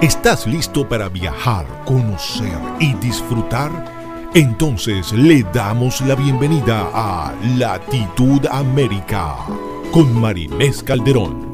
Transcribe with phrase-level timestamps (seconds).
[0.00, 3.70] ¿Estás listo para viajar, conocer y disfrutar?
[4.34, 9.36] Entonces le damos la bienvenida a Latitud América
[9.92, 11.52] con Marinés Calderón.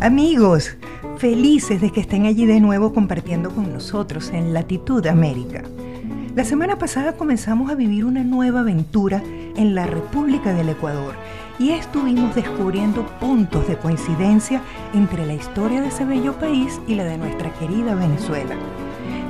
[0.00, 0.76] Amigos,
[1.16, 5.62] felices de que estén allí de nuevo compartiendo con nosotros en Latitud América.
[6.34, 9.22] La semana pasada comenzamos a vivir una nueva aventura
[9.54, 11.14] en la República del Ecuador
[11.58, 14.62] y estuvimos descubriendo puntos de coincidencia
[14.94, 18.56] entre la historia de ese bello país y la de nuestra querida Venezuela.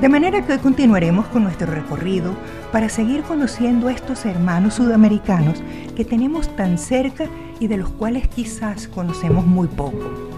[0.01, 2.37] De manera que hoy continuaremos con nuestro recorrido
[2.71, 5.61] para seguir conociendo a estos hermanos sudamericanos
[5.97, 7.25] que tenemos tan cerca
[7.59, 10.32] y de los cuales quizás conocemos muy poco.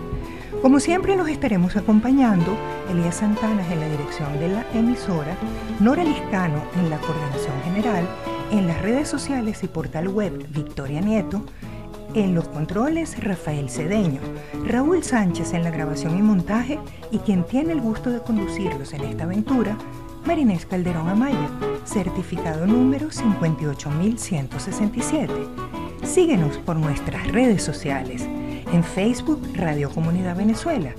[0.65, 2.57] Como siempre los estaremos acompañando
[2.91, 5.37] Elías Santana en la dirección de la emisora,
[5.79, 8.09] Nora Liscano en la coordinación general,
[8.51, 11.45] en las redes sociales y portal web Victoria Nieto,
[12.15, 14.23] en los controles, Rafael Cedeño,
[14.65, 16.78] Raúl Sánchez en la grabación y montaje
[17.11, 19.77] y quien tiene el gusto de conducirlos en esta aventura,
[20.25, 21.51] Marinés Calderón Amaya,
[21.84, 25.31] certificado número 58167.
[26.05, 28.27] Síguenos por nuestras redes sociales,
[28.75, 30.92] en Facebook Radio Comunidad Venezuela,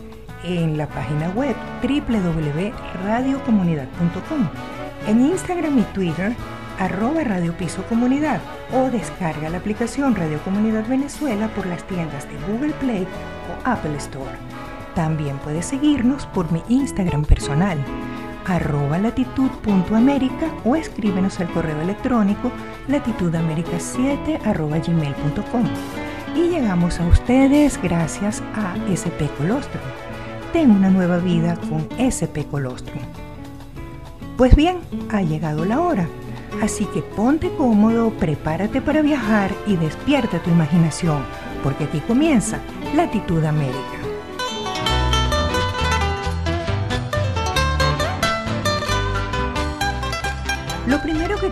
[0.45, 4.47] en la página web www.radiocomunidad.com,
[5.07, 6.33] en Instagram y Twitter
[6.79, 8.39] arroba Radio Piso Comunidad
[8.73, 13.97] o descarga la aplicación Radio Comunidad Venezuela por las tiendas de Google Play o Apple
[13.97, 14.37] Store.
[14.93, 17.77] También puedes seguirnos por mi Instagram personal,
[18.45, 22.53] arroba latitud.américa o escríbenos al correo electrónico
[22.87, 25.65] latitudamerica7 arroba gmail.com.
[26.35, 29.83] Y llegamos a ustedes gracias a SP Colostrum.
[30.53, 33.01] Ten una nueva vida con SP Colostrum.
[34.37, 36.07] Pues bien, ha llegado la hora
[36.61, 41.23] Así que ponte cómodo, prepárate para viajar y despierta tu imaginación,
[41.63, 42.59] porque aquí comienza
[42.95, 43.94] Latitud América.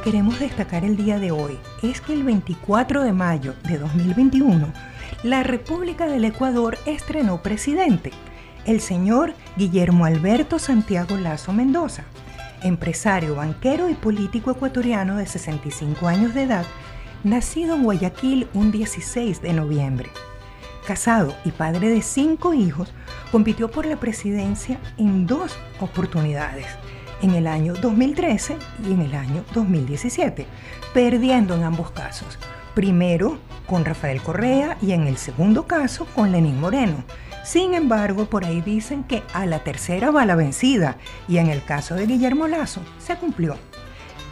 [0.03, 4.71] Queremos destacar el día de hoy es que el 24 de mayo de 2021,
[5.23, 8.11] la República del Ecuador estrenó presidente,
[8.65, 12.03] el señor Guillermo Alberto Santiago Lazo Mendoza
[12.63, 16.65] empresario, banquero y político ecuatoriano de 65 años de edad,
[17.23, 20.09] nacido en Guayaquil un 16 de noviembre.
[20.87, 22.93] Casado y padre de cinco hijos,
[23.31, 26.65] compitió por la presidencia en dos oportunidades,
[27.23, 28.57] en el año 2013
[28.87, 30.45] y en el año 2017,
[30.93, 32.37] perdiendo en ambos casos.
[32.75, 37.03] Primero con Rafael Correa y en el segundo caso con Lenín Moreno,
[37.43, 40.97] sin embargo, por ahí dicen que a la tercera va la vencida
[41.27, 43.57] y en el caso de Guillermo Lazo se cumplió.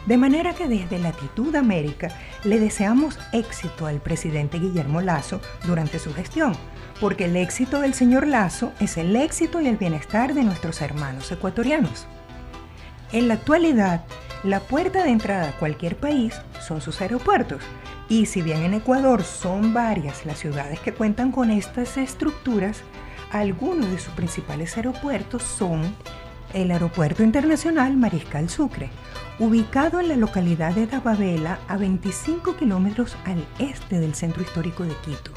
[0.06, 2.08] De manera que desde Latitud América
[2.42, 6.54] le deseamos éxito al presidente Guillermo Lazo durante su gestión,
[7.00, 11.30] porque el éxito del señor Lazo es el éxito y el bienestar de nuestros hermanos
[11.30, 12.06] ecuatorianos.
[13.12, 14.04] En la actualidad,
[14.42, 16.34] la puerta de entrada a cualquier país
[16.66, 17.62] son sus aeropuertos,
[18.08, 22.80] y si bien en Ecuador son varias las ciudades que cuentan con estas estructuras,
[23.30, 25.94] algunos de sus principales aeropuertos son
[26.54, 28.88] el Aeropuerto Internacional Mariscal Sucre,
[29.38, 34.94] ubicado en la localidad de Dababela a 25 kilómetros al este del centro histórico de
[35.04, 35.32] Quito.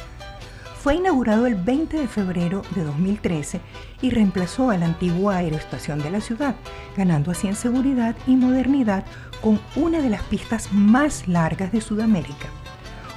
[0.86, 3.60] Fue inaugurado el 20 de febrero de 2013
[4.04, 6.54] y reemplazó a la antigua aeroestación de la ciudad,
[6.96, 9.04] ganando así en seguridad y modernidad
[9.42, 12.50] con una de las pistas más largas de Sudamérica.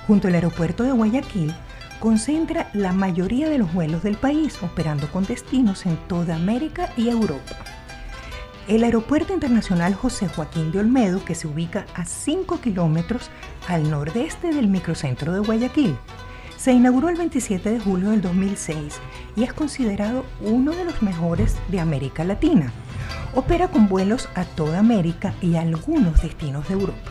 [0.07, 1.55] Junto al aeropuerto de Guayaquil,
[2.01, 7.11] concentra la mayoría de los vuelos del país, operando con destinos en toda América y
[7.11, 7.55] Europa.
[8.67, 13.29] El Aeropuerto Internacional José Joaquín de Olmedo, que se ubica a 5 kilómetros
[13.67, 15.99] al nordeste del microcentro de Guayaquil,
[16.59, 19.01] se inauguró el 27 de julio del 2006
[19.37, 22.73] y es considerado uno de los mejores de América Latina.
[23.35, 27.11] Opera con vuelos a toda América y algunos destinos de Europa.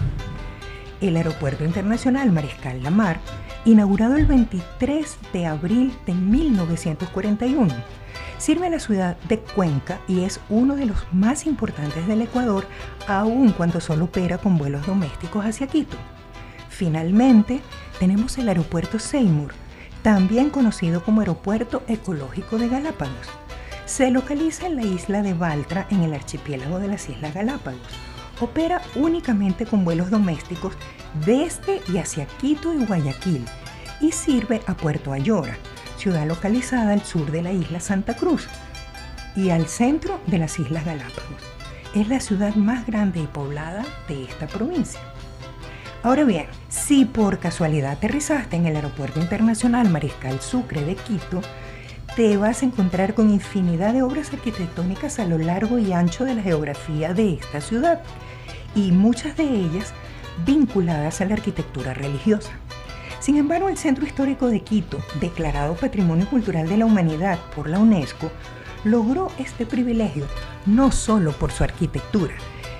[0.99, 3.21] El Aeropuerto Internacional Mariscal Lamar
[3.63, 7.73] inaugurado el 23 de abril de 1941.
[8.37, 12.67] Sirve a la ciudad de Cuenca y es uno de los más importantes del Ecuador,
[13.07, 15.97] aun cuando solo opera con vuelos domésticos hacia Quito.
[16.69, 17.61] Finalmente,
[17.99, 19.53] tenemos el aeropuerto Seymour,
[20.01, 23.27] también conocido como Aeropuerto Ecológico de Galápagos.
[23.85, 27.81] Se localiza en la isla de Baltra, en el archipiélago de las Islas Galápagos.
[28.39, 30.73] Opera únicamente con vuelos domésticos
[31.25, 33.45] desde y hacia Quito y Guayaquil
[33.99, 35.57] y sirve a Puerto Ayora,
[35.97, 38.47] ciudad localizada al sur de la isla Santa Cruz
[39.35, 41.41] y al centro de las Islas Galápagos.
[41.95, 44.99] Es la ciudad más grande y poblada de esta provincia.
[46.07, 51.41] Ahora bien, si por casualidad aterrizaste en el Aeropuerto Internacional Mariscal Sucre de Quito,
[52.15, 56.35] te vas a encontrar con infinidad de obras arquitectónicas a lo largo y ancho de
[56.35, 58.01] la geografía de esta ciudad,
[58.73, 59.93] y muchas de ellas
[60.45, 62.51] vinculadas a la arquitectura religiosa.
[63.19, 67.79] Sin embargo, el Centro Histórico de Quito, declarado Patrimonio Cultural de la Humanidad por la
[67.79, 68.31] UNESCO,
[68.85, 70.25] logró este privilegio
[70.65, 72.35] no solo por su arquitectura,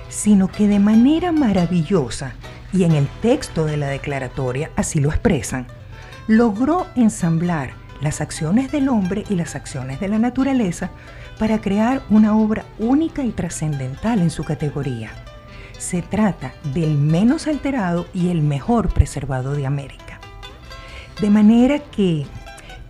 [0.08, 2.32] sino que de manera maravillosa,
[2.72, 5.66] y en el texto de la declaratoria así lo expresan,
[6.26, 7.70] logró ensamblar
[8.00, 10.90] las acciones del hombre y las acciones de la naturaleza
[11.38, 15.10] para crear una obra única y trascendental en su categoría.
[15.78, 20.20] Se trata del menos alterado y el mejor preservado de América.
[21.20, 22.26] De manera que,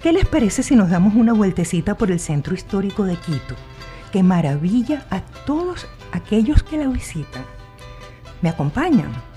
[0.02, 3.54] ¿qué les parece si nos damos una vueltecita por el centro histórico de Quito,
[4.12, 7.44] que maravilla a todos aquellos que la visitan?
[8.40, 9.27] ¿Me acompañan?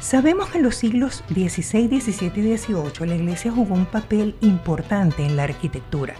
[0.00, 5.26] Sabemos que en los siglos XVI, XVII y XVIII la iglesia jugó un papel importante
[5.26, 6.14] en la arquitectura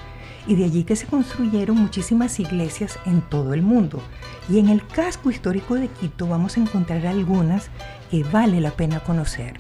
[0.48, 4.02] y de allí que se construyeron muchísimas iglesias en todo el mundo.
[4.48, 7.68] Y en el casco histórico de Quito vamos a encontrar algunas
[8.10, 9.54] que vale la pena conocer.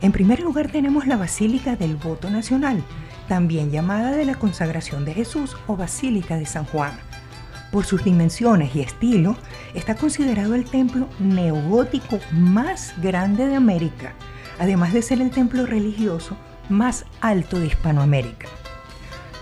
[0.00, 2.84] En primer lugar tenemos la Basílica del Voto Nacional,
[3.28, 6.92] también llamada de la Consagración de Jesús o Basílica de San Juan.
[7.74, 9.36] Por sus dimensiones y estilo,
[9.74, 14.12] está considerado el templo neogótico más grande de América,
[14.60, 16.36] además de ser el templo religioso
[16.68, 18.46] más alto de Hispanoamérica.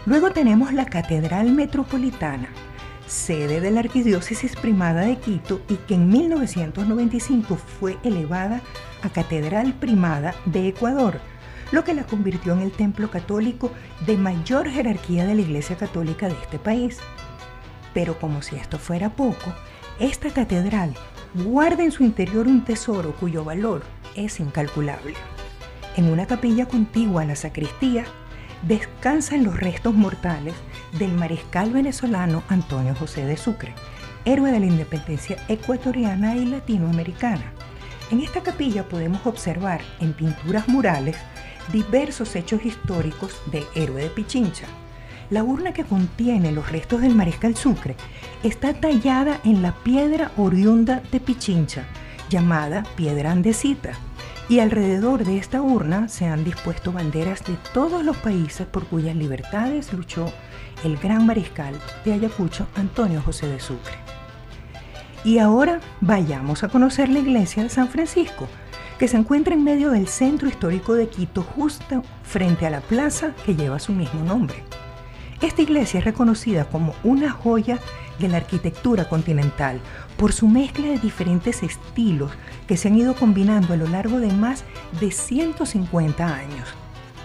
[0.07, 2.49] Luego tenemos la Catedral Metropolitana,
[3.07, 8.63] sede de la Arquidiócesis Primada de Quito y que en 1995 fue elevada
[9.03, 11.21] a Catedral Primada de Ecuador,
[11.71, 13.73] lo que la convirtió en el templo católico
[14.07, 16.99] de mayor jerarquía de la Iglesia Católica de este país.
[17.95, 19.55] Pero como si esto fuera poco,
[20.01, 20.95] esta catedral
[21.35, 23.83] guarda en su interior un tesoro cuyo valor
[24.17, 25.15] es incalculable.
[25.97, 28.05] En una capilla contigua a la sacristía
[28.63, 30.55] descansan los restos mortales
[30.99, 33.75] del mariscal venezolano Antonio José de Sucre,
[34.25, 37.53] héroe de la independencia ecuatoriana y latinoamericana.
[38.11, 41.17] En esta capilla podemos observar en pinturas murales
[41.73, 44.67] diversos hechos históricos de héroe de Pichincha.
[45.33, 47.97] La urna que contiene los restos del mariscal Sucre
[48.43, 51.87] está tallada en la piedra oriunda de Pichincha,
[52.29, 53.93] llamada piedra andesita
[54.51, 59.17] y alrededor de esta urna se han dispuesto banderas de todos los países por cuyas
[59.17, 60.31] libertades luchó
[60.85, 61.75] el gran mariscal
[62.05, 63.95] de Ayacucho, Antonio José de Sucre.
[65.25, 68.49] Y ahora vayamos a conocer la iglesia de San Francisco,
[68.99, 73.33] que se encuentra en medio del centro histórico de Quito, justo frente a la plaza
[73.47, 74.63] que lleva su mismo nombre.
[75.43, 77.81] Esta iglesia es reconocida como una joya
[78.21, 79.81] de la arquitectura continental
[80.17, 82.31] por su mezcla de diferentes estilos
[82.69, 84.63] que se han ido combinando a lo largo de más
[85.01, 86.69] de 150 años.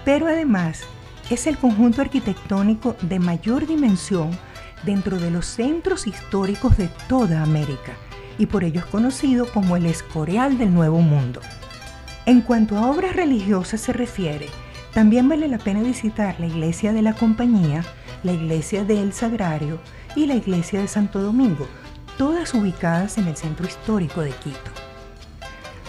[0.03, 0.81] Pero además
[1.29, 4.31] es el conjunto arquitectónico de mayor dimensión
[4.83, 7.93] dentro de los centros históricos de toda América
[8.39, 11.41] y por ello es conocido como el Escorial del Nuevo Mundo.
[12.25, 14.47] En cuanto a obras religiosas se refiere,
[14.97, 17.83] también vale la pena visitar la iglesia de la Compañía,
[18.27, 19.79] la iglesia del Sagrario
[20.13, 21.65] y la iglesia de Santo Domingo,
[22.17, 24.71] todas ubicadas en el centro histórico de Quito.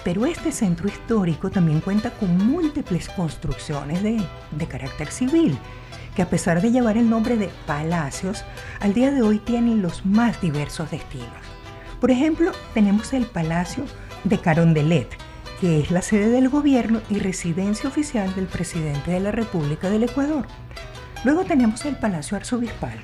[0.04, 4.22] Pero este centro histórico también cuenta con múltiples construcciones de,
[4.68, 5.58] carácter civil,
[6.14, 8.44] que a pesar de llevar el nombre de palacios,
[8.78, 11.26] al día de hoy tienen los más diversos destinos.
[12.00, 13.82] Por ejemplo, tenemos el Palacio
[14.22, 15.08] de Carondelet,
[15.60, 20.04] que es la sede del gobierno y residencia oficial del presidente de la República del
[20.04, 20.46] Ecuador.
[21.24, 22.98] Luego tenemos el Palacio Arzobispal,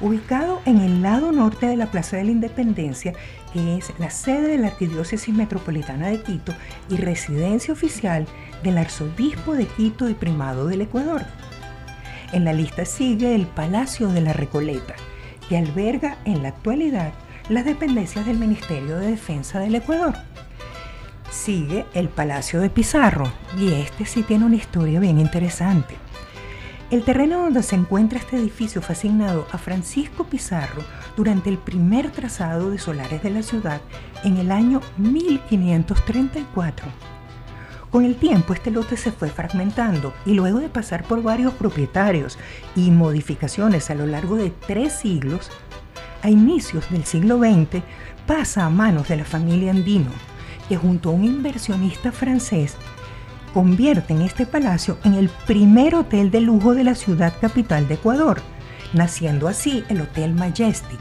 [0.00, 3.14] ubicado en el lado norte de la Plaza de la Independencia,
[3.52, 6.52] que es la sede de la Arquidiócesis Metropolitana de Quito
[6.90, 8.26] y residencia oficial
[8.62, 11.22] del Arzobispo de Quito y Primado del Ecuador.
[12.32, 14.94] En la lista sigue el Palacio de la Recoleta,
[15.48, 17.12] que alberga en la actualidad
[17.48, 20.14] las dependencias del Ministerio de Defensa del Ecuador.
[21.30, 26.03] Sigue el Palacio de Pizarro, y este sí tiene una historia bien interesante.
[26.90, 30.82] El terreno donde se encuentra este edificio fue asignado a Francisco Pizarro
[31.16, 33.80] durante el primer trazado de solares de la ciudad
[34.22, 36.86] en el año 1534.
[37.90, 42.38] Con el tiempo este lote se fue fragmentando y luego de pasar por varios propietarios
[42.76, 45.50] y modificaciones a lo largo de tres siglos,
[46.22, 47.82] a inicios del siglo XX
[48.26, 50.10] pasa a manos de la familia Andino,
[50.68, 52.76] que junto a un inversionista francés
[53.54, 58.42] convierten este palacio en el primer hotel de lujo de la ciudad capital de Ecuador,
[58.92, 60.98] naciendo así el Hotel Majestic.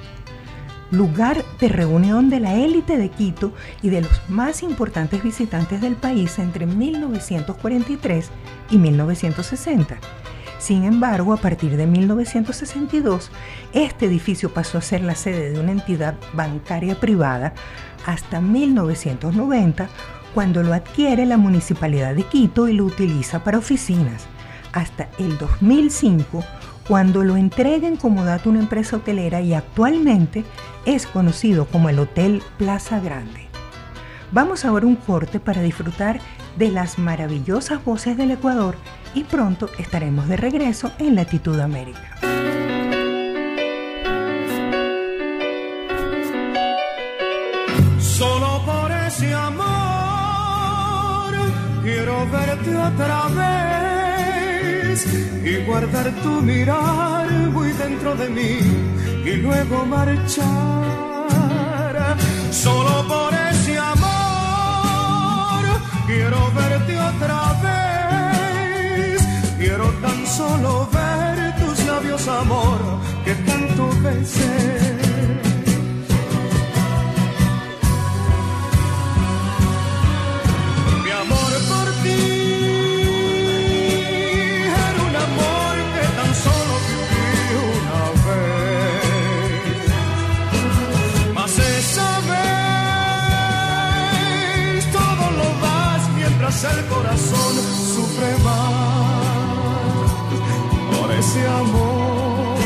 [0.92, 5.96] lugar de reunión de la élite de Quito y de los más importantes visitantes del
[5.96, 8.30] país entre 1943
[8.70, 9.98] y 1960.
[10.60, 13.32] Sin embargo, a partir de 1962,
[13.74, 17.56] este edificio pasó a ser la sede de una entidad bancaria privada
[18.06, 19.90] hasta 1990,
[20.34, 24.26] cuando lo adquiere la Municipalidad de Quito y lo utiliza para oficinas,
[24.72, 26.44] hasta el 2005,
[26.88, 30.44] cuando lo entreguen como dato una empresa hotelera y actualmente
[30.86, 33.48] es conocido como el Hotel Plaza Grande.
[34.32, 36.20] Vamos ahora un corte para disfrutar
[36.58, 38.76] de las maravillosas voces del Ecuador
[39.14, 42.18] y pronto estaremos de regreso en Latitud América.
[52.64, 55.06] Verte otra vez
[55.44, 58.60] y guardar tu mirar muy dentro de mí
[59.26, 60.44] y luego marchar.
[62.52, 65.64] Solo por ese amor
[66.08, 69.22] quiero verte otra vez.
[69.58, 72.80] Quiero tan solo ver tus labios, amor,
[73.26, 75.03] que tanto besé.
[96.72, 97.56] El corazón
[97.94, 98.34] sufre.
[100.98, 102.58] Por ese amor,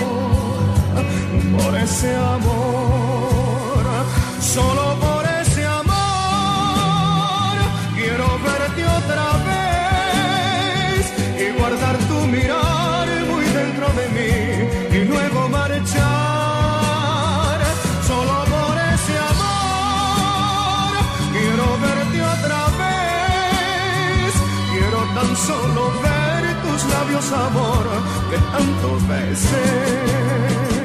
[1.58, 2.57] por ese amor,
[26.78, 27.86] tus labios, amor,
[28.30, 30.77] que tanto besé.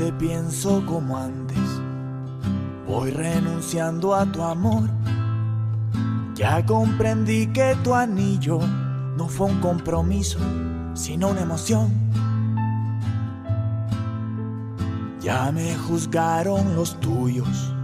[0.00, 1.58] Te pienso como antes.
[2.88, 4.88] Voy renunciando a tu amor.
[6.34, 8.60] Ya comprendí que tu anillo
[9.18, 10.38] no fue un compromiso,
[10.94, 11.92] sino una emoción.
[15.20, 17.74] Ya me juzgaron los tuyos.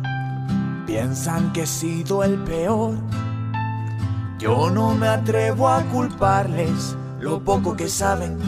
[0.87, 2.95] Piensan que he sido el peor.
[4.39, 8.39] Yo no me atrevo a culparles lo poco que saben,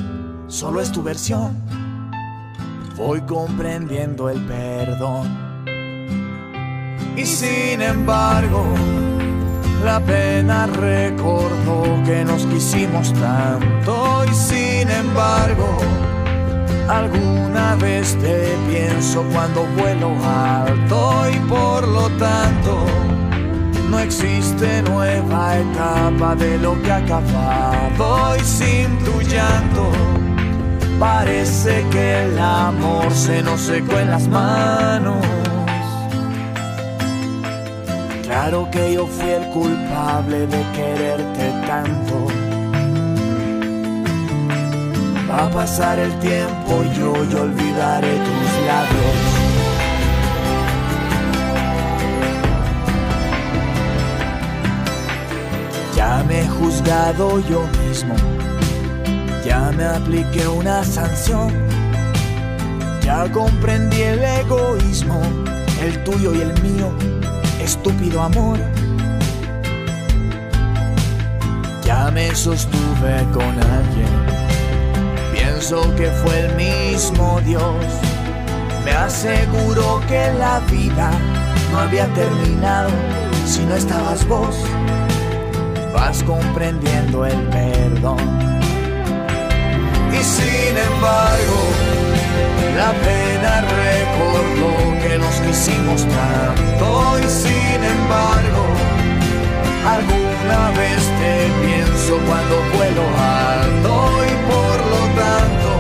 [0.47, 1.78] solo es tu versión
[2.99, 5.65] voy comprendiendo el perdón.
[7.17, 8.65] Y sin embargo,
[9.85, 14.25] la pena recordó que nos quisimos tanto.
[14.25, 15.79] Y sin embargo,
[16.89, 21.31] alguna vez te pienso cuando vuelo alto.
[21.33, 22.85] Y por lo tanto,
[23.91, 28.37] no existe nueva etapa de lo que ha acabado.
[28.37, 30.18] Y sin tu llanto
[30.99, 35.25] Parece que el amor se nos secó en las manos.
[38.25, 42.27] Claro que yo fui el culpable de quererte tanto.
[45.31, 49.17] Va a pasar el tiempo y yo, yo olvidaré tus labios.
[55.95, 58.17] Ya me he juzgado yo mismo
[59.59, 61.53] ya me apliqué una sanción,
[63.03, 65.21] ya comprendí el egoísmo,
[65.83, 66.93] el tuyo y el mío,
[67.61, 68.59] estúpido amor.
[71.85, 74.15] Ya me sostuve con alguien,
[75.33, 77.85] pienso que fue el mismo Dios.
[78.85, 81.11] Me aseguró que la vida
[81.73, 82.91] no había terminado
[83.45, 84.55] si no estabas vos.
[85.93, 88.59] Vas comprendiendo el perdón
[90.21, 91.61] y sin embargo
[92.77, 94.73] la pena recordó
[95.03, 98.65] que nos quisimos tanto y sin embargo
[99.97, 101.35] alguna vez te
[101.67, 103.05] pienso cuando vuelo
[103.53, 103.93] alto
[104.31, 105.71] y por lo tanto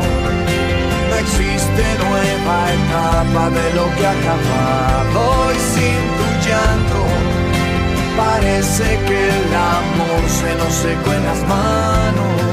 [1.09, 7.01] no existe nueva etapa de lo que ha acabado y sin tu llanto
[8.17, 12.48] parece que el amor se nos secó en las manos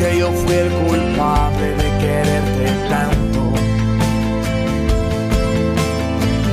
[0.00, 3.40] que yo fui el culpable de quererte tanto.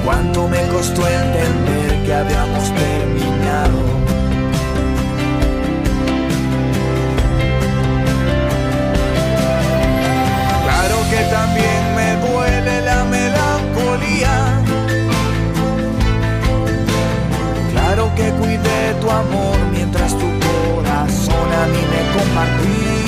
[0.04, 3.80] Cuánto me costó entender que habíamos terminado.
[10.66, 14.36] Claro que también me duele la melancolía.
[17.72, 23.07] Claro que cuidé tu amor mientras tu corazón a mí me compartía.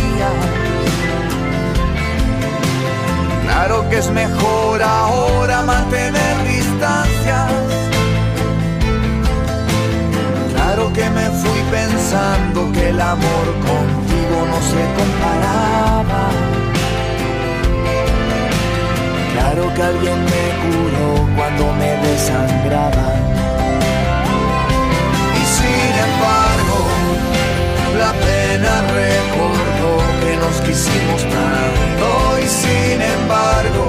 [3.50, 7.52] Claro que es mejor ahora mantener distancias.
[10.54, 16.24] Claro que me fui pensando que el amor contigo no se comparaba.
[19.34, 23.08] Claro que alguien me curó cuando me desangraba.
[25.42, 26.80] Y sin embargo,
[27.98, 29.69] la pena recordó que
[30.50, 33.86] nos quisimos tanto y sin embargo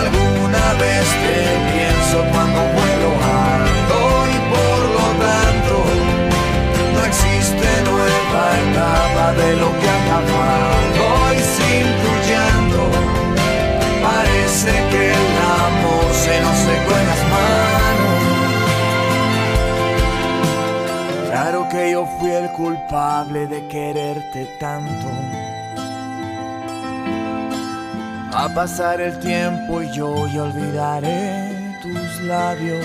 [0.00, 1.38] alguna vez te
[1.72, 3.10] pienso cuando vuelo
[3.50, 3.98] alto
[4.34, 5.74] y por lo tanto
[6.94, 10.83] no existe nueva etapa de lo que ha
[22.56, 25.08] culpable de quererte tanto.
[28.32, 32.84] A pasar el tiempo y yo ya olvidaré tus labios.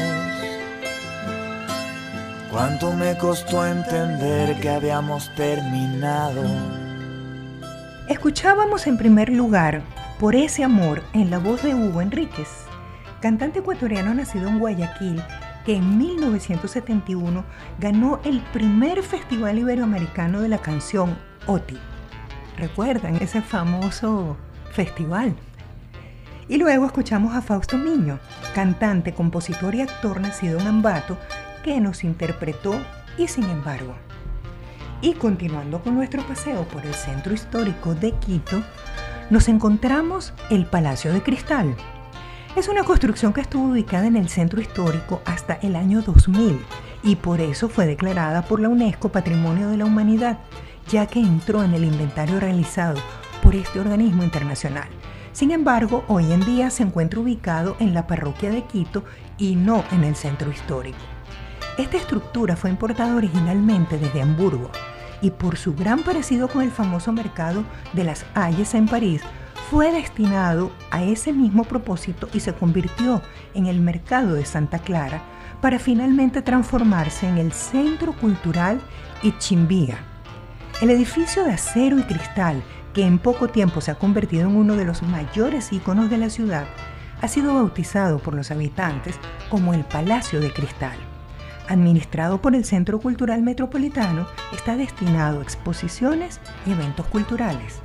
[2.51, 6.43] Cuánto me costó entender que habíamos terminado.
[8.07, 9.83] Escuchábamos en primer lugar
[10.19, 12.49] Por ese amor en la voz de Hugo Enríquez,
[13.21, 15.21] cantante ecuatoriano nacido en Guayaquil
[15.69, 17.45] que en 1971
[17.77, 21.77] ganó el primer Festival Iberoamericano de la canción OTI.
[22.57, 24.35] ¿Recuerdan ese famoso
[24.71, 25.35] festival?
[26.47, 28.17] Y luego escuchamos a Fausto Miño,
[28.55, 31.19] cantante, compositor y actor nacido en Ambato,
[31.63, 32.73] que nos interpretó
[33.19, 33.93] y sin embargo.
[35.01, 38.63] Y continuando con nuestro paseo por el centro histórico de Quito,
[39.29, 41.75] nos encontramos el Palacio de Cristal.
[42.55, 46.59] Es una construcción que estuvo ubicada en el centro histórico hasta el año 2000
[47.03, 50.39] y por eso fue declarada por la UNESCO Patrimonio de la Humanidad,
[50.89, 52.99] ya que entró en el inventario realizado
[53.43, 54.89] por este organismo internacional.
[55.31, 59.03] Sin embargo, hoy en día se encuentra ubicado en la parroquia de Quito
[59.37, 60.97] y no en el centro histórico.
[61.77, 64.71] Esta estructura fue importada originalmente desde Hamburgo
[65.21, 69.21] y por su gran parecido con el famoso mercado de las Halles en París,
[69.69, 73.21] fue destinado a ese mismo propósito y se convirtió
[73.53, 75.21] en el mercado de Santa Clara
[75.61, 78.81] para finalmente transformarse en el Centro Cultural
[79.21, 79.99] Ichimbía.
[80.81, 82.63] El edificio de acero y cristal,
[82.95, 86.31] que en poco tiempo se ha convertido en uno de los mayores íconos de la
[86.31, 86.65] ciudad,
[87.21, 90.97] ha sido bautizado por los habitantes como el Palacio de Cristal.
[91.67, 97.81] Administrado por el Centro Cultural Metropolitano, está destinado a exposiciones y eventos culturales.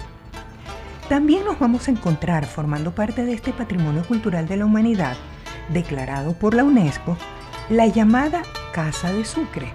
[1.08, 5.16] También nos vamos a encontrar formando parte de este patrimonio cultural de la humanidad,
[5.68, 7.18] declarado por la UNESCO,
[7.68, 9.70] la llamada Casa de Sucre,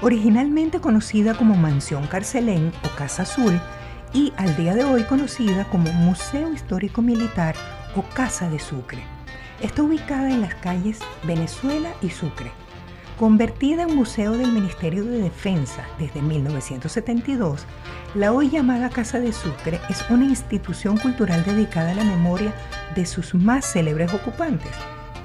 [0.00, 3.60] originalmente conocida como Mansión Carcelén o Casa Azul
[4.12, 7.56] y al día de hoy conocida como Museo Histórico Militar
[7.96, 9.02] o Casa de Sucre.
[9.60, 12.52] Está ubicada en las calles Venezuela y Sucre.
[13.20, 17.66] Convertida en museo del Ministerio de Defensa desde 1972,
[18.14, 22.54] la hoy llamada Casa de Sucre es una institución cultural dedicada a la memoria
[22.96, 24.70] de sus más célebres ocupantes,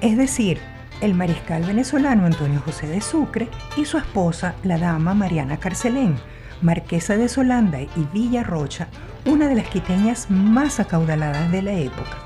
[0.02, 0.60] es decir,
[1.00, 6.18] el mariscal venezolano Antonio José de Sucre y su esposa, la dama Mariana Carcelén,
[6.62, 8.90] Marquesa de Solanda y Villa Rocha,
[9.26, 12.18] una de las quiteñas más acaudaladas de la época.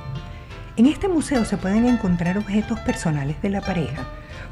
[0.77, 4.07] En este museo se pueden encontrar objetos personales de la pareja,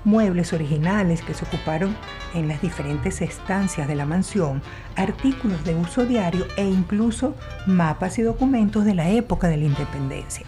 [0.08, 1.93] muebles originales que se ocuparon
[2.34, 4.62] en las diferentes estancias de la mansión,
[4.96, 10.46] artículos de uso diario e incluso mapas y documentos de la época de la independencia.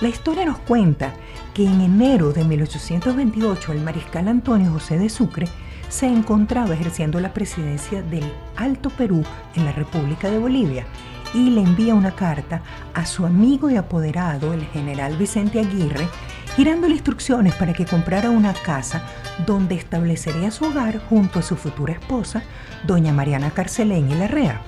[0.00, 1.12] La historia nos cuenta
[1.54, 5.48] que en enero de 1828 el mariscal Antonio José de Sucre
[5.88, 9.24] se encontraba ejerciendo la presidencia del Alto Perú
[9.56, 10.86] en la República de Bolivia
[11.34, 12.62] y le envía una carta
[12.94, 16.06] a su amigo y apoderado, el general Vicente Aguirre,
[16.56, 19.02] girándole instrucciones para que comprara una casa
[19.46, 22.42] donde establecería su hogar junto a su futura esposa,
[22.86, 24.62] doña Mariana Carcelén y Larrea.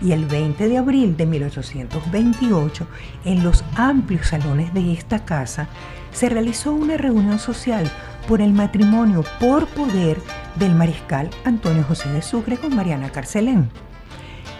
[0.00, 2.86] Y el 20 de abril de 1828,
[3.24, 5.68] en los amplios salones de esta casa,
[6.12, 7.90] se realizó una reunión social
[8.28, 10.18] por el matrimonio por poder
[10.56, 13.70] del mariscal Antonio José de Sucre con Mariana Carcelén.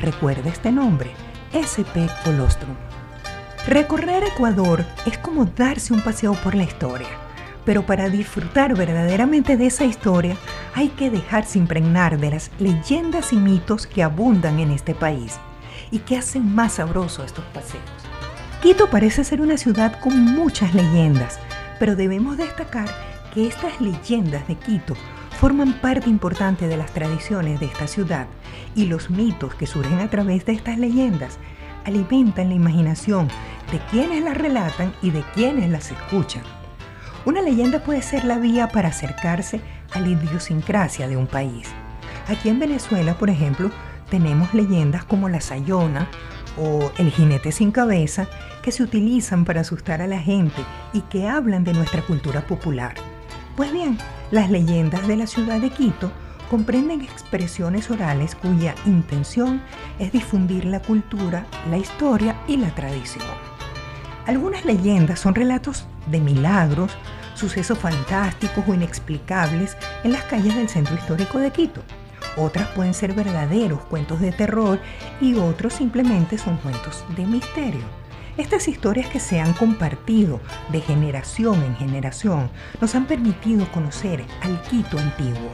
[0.03, 1.13] Recuerda este nombre,
[1.55, 2.75] SP Colostrum.
[3.67, 7.09] Recorrer Ecuador es como darse un paseo por la historia,
[7.69, 10.39] pero para disfrutar verdaderamente de esa historia
[10.75, 15.39] hay que dejarse impregnar de las leyendas y mitos que abundan en este país
[15.91, 17.85] y que hacen más sabroso estos paseos.
[18.63, 21.39] Quito parece ser una ciudad con muchas leyendas,
[21.79, 22.89] pero debemos destacar
[23.35, 24.95] que estas leyendas de Quito
[25.39, 28.29] forman parte importante de las tradiciones de esta ciudad
[28.75, 31.37] y los mitos que surgen a través de estas leyendas
[31.85, 33.29] alimentan la imaginación
[33.71, 36.45] de quienes las relatan y de quienes las escuchan.
[37.25, 39.61] Una leyenda puede ser la vía para acercarse
[39.93, 41.69] a la idiosincrasia de un país.
[42.29, 43.71] Aquí en Venezuela, por ejemplo,
[44.11, 46.09] tenemos leyendas como la Sayona
[46.57, 48.27] o el jinete sin cabeza
[48.63, 52.95] que se utilizan para asustar a la gente y que hablan de nuestra cultura popular.
[53.57, 53.99] Pues bien,
[54.31, 56.11] las leyendas de la ciudad de Quito
[56.49, 59.61] comprenden expresiones orales cuya intención
[59.99, 63.27] es difundir la cultura, la historia y la tradición.
[64.27, 66.93] Algunas leyendas son relatos de milagros,
[67.35, 71.83] sucesos fantásticos o inexplicables en las calles del centro histórico de Quito.
[72.37, 74.81] Otras pueden ser verdaderos cuentos de terror
[75.21, 77.83] y otros simplemente son cuentos de misterio.
[78.37, 80.41] Estas historias que se han compartido
[80.71, 82.49] de generación en generación
[82.81, 85.51] nos han permitido conocer al Quito antiguo.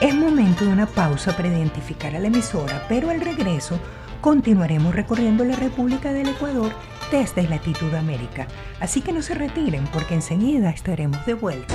[0.00, 3.78] Es momento de una pausa para identificar a la emisora, pero al regreso
[4.20, 6.72] continuaremos recorriendo la República del Ecuador
[7.14, 8.48] desde Latitud América.
[8.80, 11.72] Así que no se retiren porque enseguida estaremos de vuelta.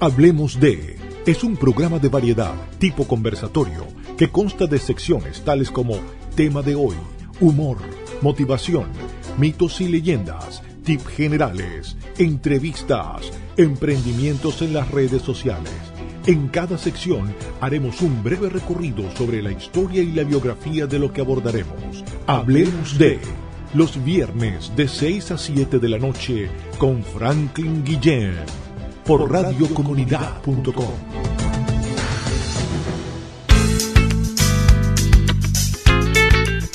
[0.00, 3.86] Hablemos de es un programa de variedad tipo conversatorio
[4.18, 5.94] que consta de secciones tales como
[6.34, 6.96] tema de hoy,
[7.40, 7.78] humor,
[8.22, 8.88] motivación,
[9.38, 15.91] mitos y leyendas, tips generales, entrevistas, emprendimientos en las redes sociales.
[16.24, 21.12] En cada sección haremos un breve recorrido sobre la historia y la biografía de lo
[21.12, 22.04] que abordaremos.
[22.28, 23.18] Hablemos de
[23.74, 28.36] los viernes de 6 a 7 de la noche con Franklin Guillén
[29.04, 30.62] por radiocomunidad.com.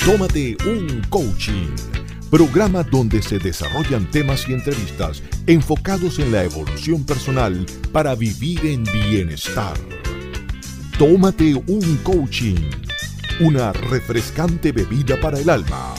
[0.06, 1.74] Tómate un coaching,
[2.30, 8.84] programa donde se desarrollan temas y entrevistas enfocados en la evolución personal para vivir en
[8.84, 9.78] bienestar.
[10.98, 12.56] Tómate un coaching,
[13.40, 15.94] una refrescante bebida para el alma.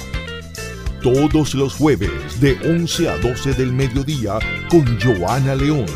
[1.03, 4.39] Todos los jueves de 11 a 12 del mediodía
[4.69, 5.87] con Joana León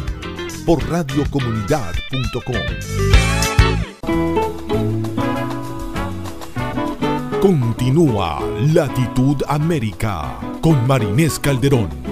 [0.64, 3.11] por radiocomunidad.com.
[7.42, 8.40] Continúa
[8.72, 12.11] Latitud América con Marinés Calderón.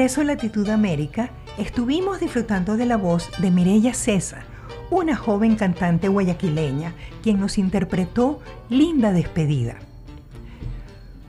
[0.00, 4.44] Regreso a Latitud América, estuvimos disfrutando de la voz de Mireya César,
[4.90, 9.76] una joven cantante guayaquileña, quien nos interpretó Linda Despedida.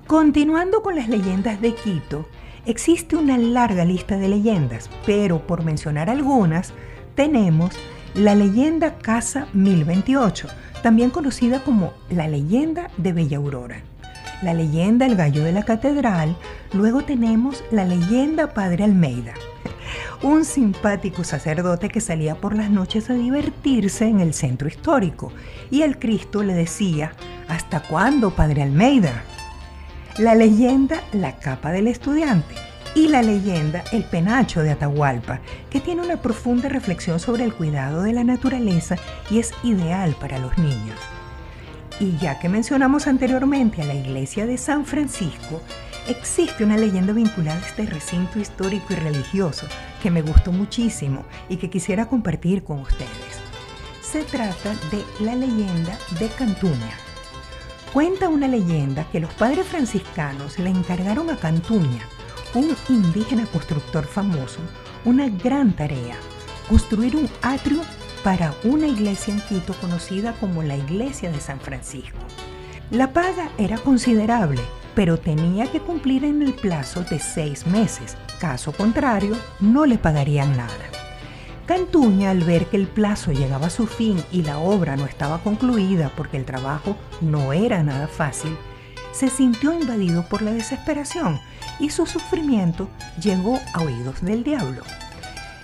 [0.08, 2.30] Continuando con las leyendas de Quito,
[2.66, 6.72] existe una larga lista de leyendas, pero por mencionar algunas,
[7.14, 7.76] tenemos
[8.16, 10.48] la leyenda Casa 1028,
[10.82, 13.84] también conocida como la leyenda de Bella Aurora
[14.42, 16.36] la leyenda El Gallo de la Catedral,
[16.74, 19.34] luego tenemos la leyenda Padre Almeida,
[20.24, 25.32] un simpático sacerdote que salía por las noches a divertirse en el centro histórico
[25.70, 27.14] y el Cristo le decía,
[27.48, 29.24] ¿hasta cuándo, Padre Almeida?
[30.18, 32.56] La leyenda La capa del estudiante
[32.96, 38.04] y la leyenda El penacho de Atahualpa, que tiene una profunda reflexión sobre el cuidado
[38.04, 38.98] de la naturaleza
[39.30, 41.00] y es ideal para los niños.
[42.02, 45.62] Y ya que mencionamos anteriormente a la iglesia de San Francisco,
[46.08, 49.68] existe una leyenda vinculada a este recinto histórico y religioso
[50.02, 53.40] que me gustó muchísimo y que quisiera compartir con ustedes.
[54.02, 56.98] Se trata de la leyenda de Cantuña,
[57.94, 62.02] Cuenta una leyenda que los padres franciscanos le encargaron a Cantuña,
[62.56, 64.60] un indígena constructor famoso,
[65.04, 66.16] una gran tarea,
[66.70, 67.82] construir un atrio
[68.24, 72.18] para una iglesia en Quito conocida como la Iglesia de San Francisco.
[72.92, 74.62] La paga era considerable,
[74.96, 80.58] pero tenía que cumplir en el plazo de seis meses, caso contrario, no le pagarían
[80.58, 80.90] nada.
[81.66, 85.40] Cantuña, al ver que el plazo llegaba a su fin y la obra no estaba
[85.40, 88.58] concluida porque el trabajo no era nada fácil,
[89.14, 91.40] se sintió invadido por la desesperación
[91.80, 92.90] y su sufrimiento
[93.22, 94.84] llegó a oídos del diablo.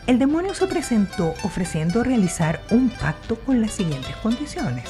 [0.08, 4.86] El demonio se presentó ofreciendo realizar un pacto con las siguientes condiciones.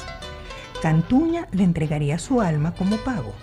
[0.80, 3.34] Cantuña le entregaría su alma como pago.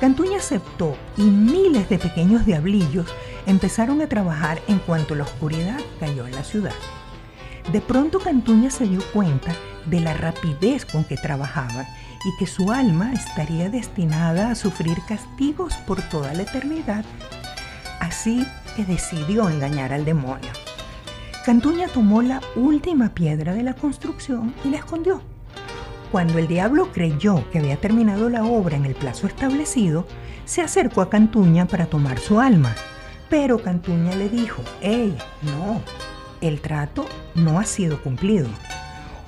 [0.00, 3.06] Cantuña aceptó y miles de pequeños diablillos
[3.46, 6.74] empezaron a trabajar en cuanto la oscuridad cayó en la ciudad.
[7.70, 9.54] De pronto Cantuña se dio cuenta
[9.86, 11.86] de la rapidez con que trabajaban
[12.24, 17.04] y que su alma estaría destinada a sufrir castigos por toda la eternidad.
[18.00, 20.50] Así que decidió engañar al demonio.
[21.46, 25.22] Cantuña tomó la última piedra de la construcción y la escondió.
[26.10, 30.08] Cuando el diablo creyó que había terminado la obra en el plazo establecido,
[30.44, 32.74] se acercó a Cantuña para tomar su alma.
[33.30, 35.82] Pero Cantuña le dijo, ¡Ey, no!
[36.40, 37.06] El trato
[37.36, 38.48] no ha sido cumplido.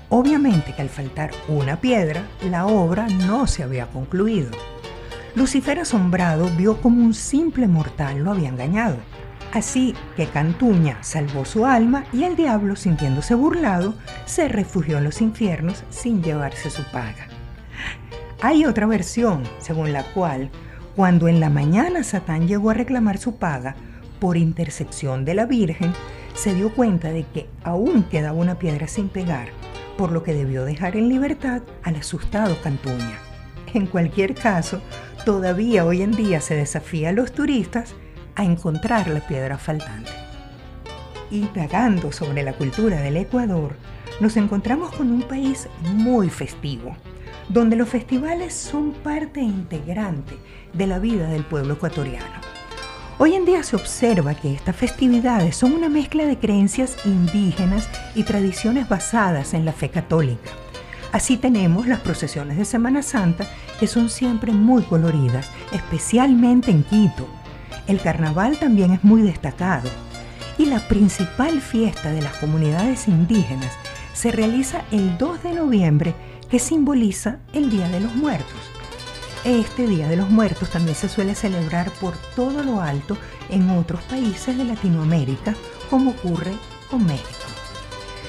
[0.09, 4.51] Obviamente que al faltar una piedra, la obra no se había concluido.
[5.37, 8.97] Lucifer asombrado vio como un simple mortal lo había engañado
[9.53, 13.95] Así que Cantuña salvó su alma y el diablo, sintiéndose burlado,
[14.27, 17.29] se refugió en los infiernos sin llevarse su paga.
[18.43, 20.51] Hay otra versión, según la cual,
[20.95, 23.75] cuando en la mañana Satán llegó a reclamar su paga,
[24.21, 25.93] por intercesión de la Virgen,
[26.35, 29.49] se dio cuenta de que aún quedaba una piedra sin pegar,
[29.97, 33.19] por lo que debió dejar en libertad al asustado Cantuña.
[33.75, 34.81] En cualquier caso,
[35.25, 37.95] todavía hoy en día se desafía a los turistas
[38.39, 40.13] a encontrar la piedra faltante.
[41.31, 43.77] Indagando sobre la cultura del Ecuador,
[44.21, 46.97] nos encontramos con un país muy festivo,
[47.49, 50.39] donde los festivales son parte integrante
[50.73, 52.49] de la vida del pueblo ecuatoriano.
[53.19, 58.23] Hoy en día se observa que estas festividades son una mezcla de creencias indígenas y
[58.23, 60.51] tradiciones basadas en la fe católica.
[61.11, 63.49] Así tenemos las procesiones de Semana Santa
[63.81, 67.27] que son siempre muy coloridas, especialmente en Quito,
[67.89, 69.91] el carnaval también es muy destacado
[70.59, 73.73] y la principal fiesta de las comunidades indígenas
[74.13, 76.15] se realiza el 2 de noviembre
[76.51, 78.59] que simboliza el Día de los Muertos.
[79.45, 83.17] Este Día de los Muertos también se suele celebrar por todo lo alto
[83.49, 85.55] en otros países de Latinoamérica,
[85.89, 86.53] como ocurre
[86.91, 87.29] con México.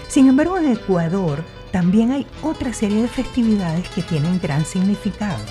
[0.07, 5.43] Sin embargo, en Ecuador también hay otra serie de festividades que tienen gran significado.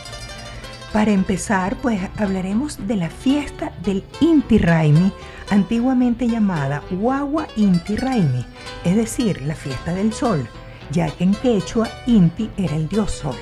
[0.93, 5.13] Para empezar, pues hablaremos de la fiesta del Inti Raimi,
[5.51, 8.45] antiguamente llamada Huagua Inti Raimi,
[8.85, 10.49] es decir, la fiesta del sol,
[10.91, 13.37] ya que en quechua Inti era el dios sol.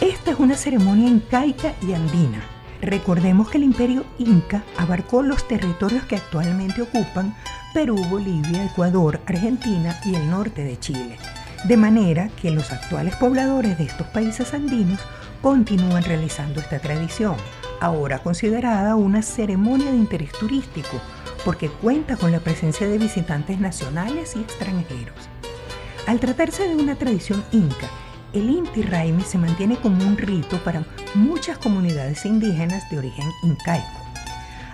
[0.00, 2.42] Esta es una ceremonia incaica y andina.
[2.80, 7.36] Recordemos que el imperio inca abarcó los territorios que actualmente ocupan
[7.72, 11.18] Perú, Bolivia, Ecuador, Argentina y el norte de Chile,
[11.64, 14.98] de manera que los actuales pobladores de estos países andinos
[15.42, 17.36] continúan realizando esta tradición,
[17.80, 21.00] ahora considerada una ceremonia de interés turístico,
[21.44, 25.28] porque cuenta con la presencia de visitantes nacionales y extranjeros.
[26.06, 27.88] Al tratarse de una tradición inca,
[28.32, 33.86] el Inti Raimi se mantiene como un rito para muchas comunidades indígenas de origen incaico.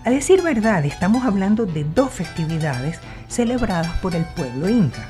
[0.04, 5.09] A decir verdad, estamos hablando de dos festividades celebradas por el pueblo inca.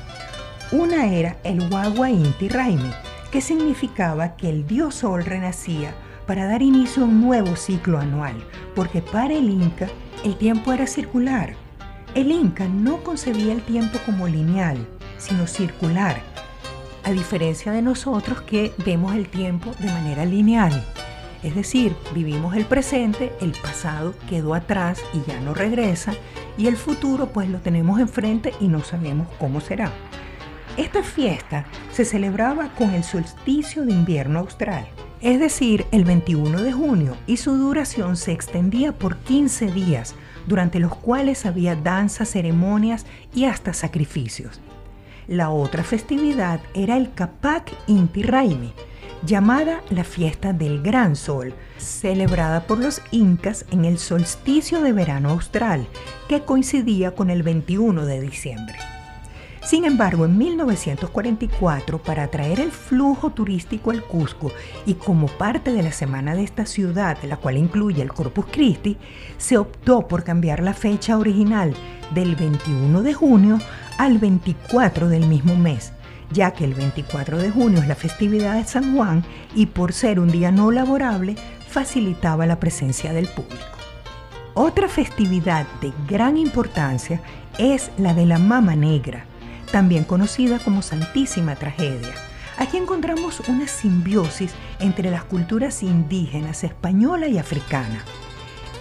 [0.71, 2.91] Una era el Wagua Inti Raimi,
[3.31, 5.93] que significaba que el dios Sol renacía
[6.25, 8.35] para dar inicio a un nuevo ciclo anual,
[8.75, 9.87] porque para el Inca
[10.23, 11.55] el tiempo era circular.
[12.15, 14.87] El Inca no concebía el tiempo como lineal,
[15.17, 16.21] sino circular,
[17.03, 20.85] a diferencia de nosotros que vemos el tiempo de manera lineal.
[21.41, 26.13] Es decir, vivimos el presente, el pasado quedó atrás y ya no regresa,
[26.57, 29.91] y el futuro pues lo tenemos enfrente y no sabemos cómo será.
[30.79, 34.87] Esta fiesta se celebraba con el solsticio de invierno austral,
[35.19, 40.15] es decir, el 21 de junio, y su duración se extendía por 15 días,
[40.47, 43.05] durante los cuales había danzas, ceremonias
[43.35, 44.61] y hasta sacrificios.
[45.27, 48.71] La otra festividad era el Capac Inti Raimi,
[49.25, 55.31] llamada la fiesta del Gran Sol, celebrada por los incas en el solsticio de verano
[55.31, 55.85] austral,
[56.29, 58.77] que coincidía con el 21 de diciembre.
[59.69, 64.51] Sin embargo, en 1944, para atraer el flujo turístico al Cusco
[64.87, 68.97] y como parte de la semana de esta ciudad, la cual incluye el Corpus Christi,
[69.37, 71.75] se optó por cambiar la fecha original
[72.15, 73.59] del 21 de junio
[73.99, 75.93] al 24 del mismo mes,
[76.31, 80.19] ya que el 24 de junio es la festividad de San Juan y por ser
[80.19, 81.35] un día no laborable
[81.67, 83.77] facilitaba la presencia del público.
[84.55, 87.21] Otra festividad de gran importancia
[87.59, 89.28] es la de la Mama Negra,
[89.71, 92.13] también conocida como Santísima Tragedia.
[92.57, 98.03] Aquí encontramos una simbiosis entre las culturas indígenas española y africana.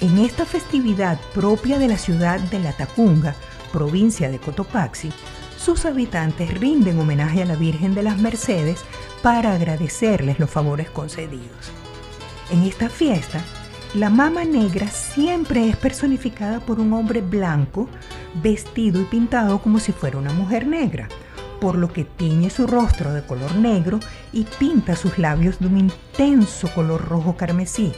[0.00, 3.34] En esta festividad propia de la ciudad de La Tacunga,
[3.72, 5.10] provincia de Cotopaxi,
[5.56, 8.84] sus habitantes rinden homenaje a la Virgen de las Mercedes
[9.22, 11.72] para agradecerles los favores concedidos.
[12.50, 13.42] En esta fiesta,
[13.94, 17.88] la mama negra siempre es personificada por un hombre blanco,
[18.42, 21.08] vestido y pintado como si fuera una mujer negra,
[21.58, 23.98] por lo que tiñe su rostro de color negro
[24.32, 27.92] y pinta sus labios de un intenso color rojo carmesí.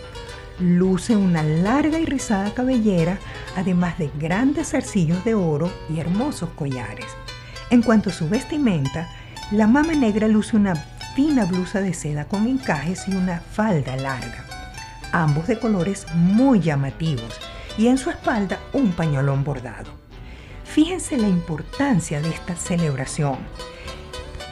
[0.60, 3.18] Luce una larga y rizada cabellera,
[3.56, 7.06] además de grandes zarcillos de oro y hermosos collares.
[7.70, 9.08] En cuanto a su vestimenta,
[9.50, 10.76] la mama negra luce una
[11.16, 14.44] fina blusa de seda con encajes y una falda larga,
[15.12, 17.38] ambos de colores muy llamativos,
[17.78, 19.90] y en su espalda un pañolón bordado.
[20.64, 23.38] Fíjense la importancia de esta celebración.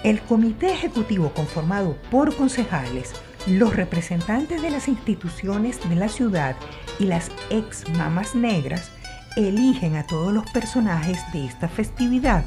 [0.02, 3.12] El comité ejecutivo conformado por concejales,
[3.46, 6.56] los representantes de las instituciones de la ciudad
[6.98, 8.90] y las ex mamas negras
[9.36, 12.44] eligen a todos los personajes de esta festividad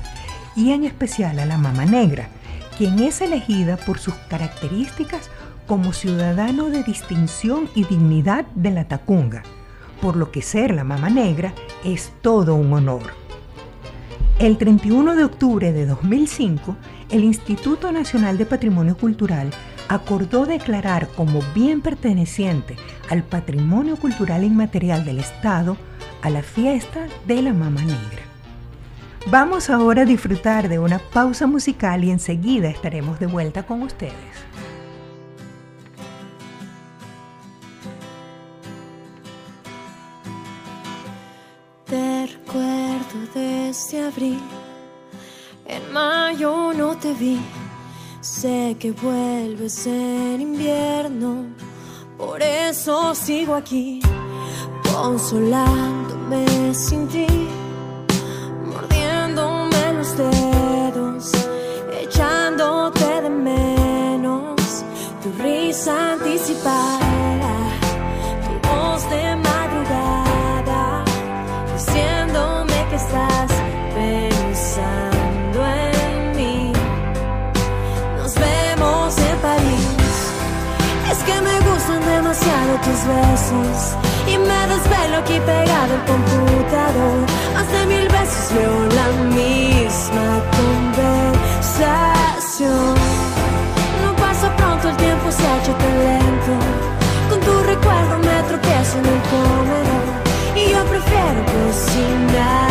[0.56, 2.28] y en especial a la mama negra,
[2.78, 5.30] quien es elegida por sus características
[5.72, 9.42] como ciudadano de distinción y dignidad de la Tacunga,
[10.02, 11.54] por lo que ser la mama negra
[11.86, 13.04] es todo un honor.
[14.38, 16.76] El 31 de octubre de 2005,
[17.10, 19.50] el Instituto Nacional de Patrimonio Cultural
[19.88, 22.76] acordó declarar como bien perteneciente
[23.10, 25.78] al patrimonio cultural inmaterial del Estado
[26.22, 28.24] a la fiesta de la Mama Negra.
[29.28, 34.51] Vamos ahora a disfrutar de una pausa musical y enseguida estaremos de vuelta con ustedes.
[42.52, 44.42] Recuerdo desde abril,
[45.66, 47.40] en mayo no te vi,
[48.20, 51.46] sé que vuelves en invierno,
[52.18, 54.02] por eso sigo aquí,
[54.94, 57.28] consolándome sin ti
[60.18, 61.32] dedos,
[62.02, 64.84] echándote de menos,
[65.24, 67.01] tu risa anticipada,
[82.86, 83.78] tus besos.
[84.28, 87.18] Y me desvelo aquí pegado al computador.
[87.54, 90.28] Más de mil veces leo la misma
[90.60, 92.96] conversación.
[94.04, 96.54] No pasa pronto, el tiempo se ha hecho tan lento.
[97.30, 100.06] Con tu recuerdo me tropiezo en el comedor.
[100.56, 102.71] Y yo prefiero cocinar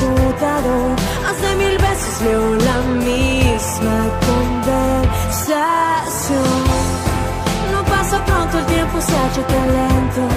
[0.43, 6.63] Hace mil veces leo la misma conversación.
[7.71, 10.27] No pasa pronto, el tiempo se ha hecho tan lento.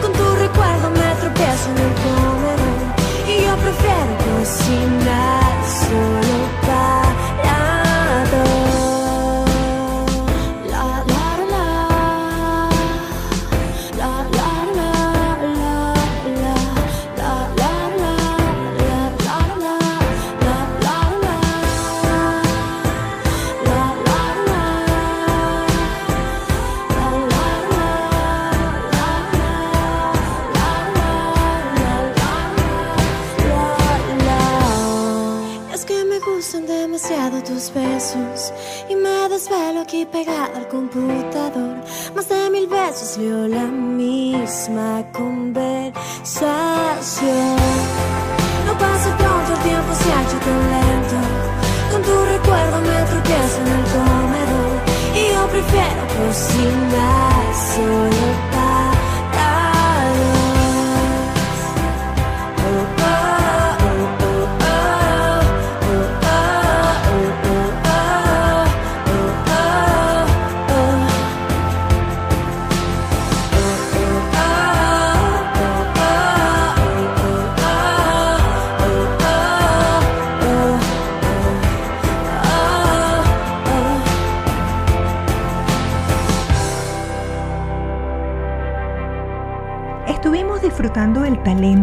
[0.00, 2.94] Con tu recuerdo me tropiezo en el comedor
[3.28, 5.52] y yo prefiero cocinar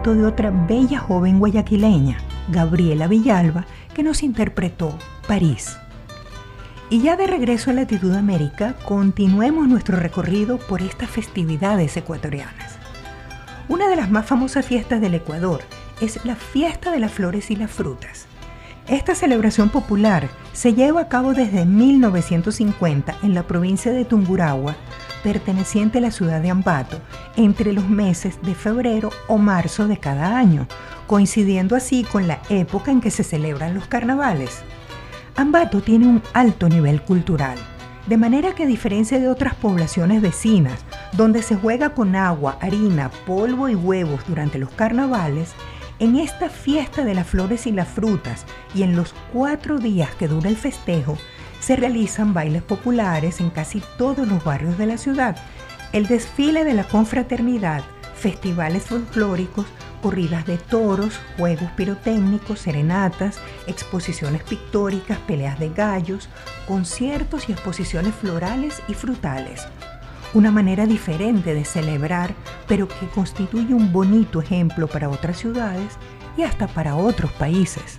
[0.09, 2.17] de otra bella joven guayaquileña,
[2.49, 4.97] Gabriela Villalba, que nos interpretó
[5.27, 5.77] París.
[6.89, 12.79] Y ya de regreso a Latitud América, continuemos nuestro recorrido por estas festividades ecuatorianas.
[13.69, 15.61] Una de las más famosas fiestas del Ecuador
[16.01, 18.25] es la Fiesta de las Flores y las Frutas.
[18.87, 24.75] Esta celebración popular se lleva a cabo desde 1950 en la provincia de Tungurahua,
[25.23, 26.99] perteneciente a la ciudad de Ambato
[27.35, 30.67] entre los meses de febrero o marzo de cada año,
[31.07, 34.63] coincidiendo así con la época en que se celebran los carnavales.
[35.35, 37.57] Ambato tiene un alto nivel cultural,
[38.07, 43.09] de manera que a diferencia de otras poblaciones vecinas, donde se juega con agua, harina,
[43.25, 45.53] polvo y huevos durante los carnavales,
[45.99, 50.27] en esta fiesta de las flores y las frutas y en los cuatro días que
[50.27, 51.17] dura el festejo,
[51.61, 55.37] se realizan bailes populares en casi todos los barrios de la ciudad,
[55.93, 57.83] el desfile de la confraternidad,
[58.15, 59.67] festivales folclóricos,
[60.01, 66.27] corridas de toros, juegos pirotécnicos, serenatas, exposiciones pictóricas, peleas de gallos,
[66.67, 69.67] conciertos y exposiciones florales y frutales.
[70.33, 72.33] Una manera diferente de celebrar,
[72.67, 75.93] pero que constituye un bonito ejemplo para otras ciudades
[76.37, 77.97] y hasta para otros países.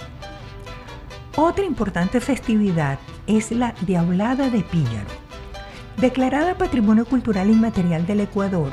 [1.36, 5.10] Otra importante festividad es la Diablada de Píllaro.
[5.96, 8.72] Declarada Patrimonio Cultural Inmaterial del Ecuador